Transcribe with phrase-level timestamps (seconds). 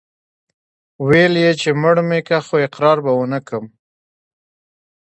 [1.07, 3.65] ويل يې چې مړ مې که خو اقرار به ونه کم.